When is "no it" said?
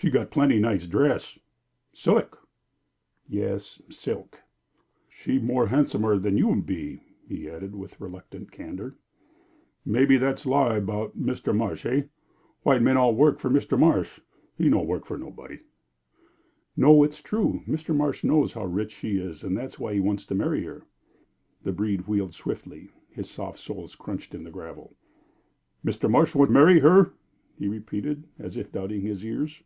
16.76-17.10